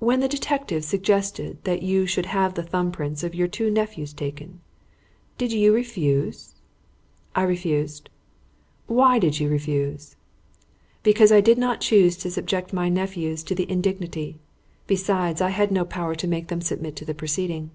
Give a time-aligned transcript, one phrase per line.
[0.00, 4.12] "When the detective suggested that you should have the thumb prints of your two nephews
[4.12, 4.60] taken,
[5.38, 6.56] did you refuse?"
[7.34, 8.10] "I refused."
[8.86, 10.14] "Why did you refuse?"
[11.02, 14.40] "Because I did not choose to subject my nephews to the indignity.
[14.86, 17.70] Besides, I had no power to make them submit to the proceeding."